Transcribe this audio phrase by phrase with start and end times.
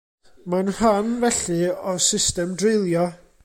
[0.53, 1.59] Mae'n rhan, felly,
[1.93, 3.09] o'r system dreulio.